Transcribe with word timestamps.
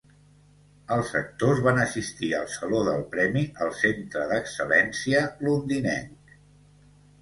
Els 0.95 1.11
actors 1.19 1.61
van 1.67 1.83
assistir 1.83 2.31
al 2.39 2.49
saló 2.55 2.81
del 2.89 3.05
premi 3.13 3.47
al 3.67 3.73
Centre 3.85 4.27
d'Excel·lència 4.35 5.27
londinenc. 5.49 6.39